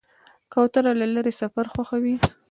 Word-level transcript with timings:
کوتره 0.53 0.91
له 0.99 1.05
لرې 1.13 1.33
سفر 1.41 1.65
خوښوي. 1.73 2.15